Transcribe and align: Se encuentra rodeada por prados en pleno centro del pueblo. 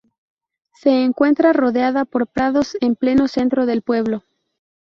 Se 0.73 1.03
encuentra 1.03 1.53
rodeada 1.53 2.05
por 2.05 2.25
prados 2.25 2.75
en 2.81 2.95
pleno 2.95 3.27
centro 3.27 3.67
del 3.67 3.83
pueblo. 3.83 4.23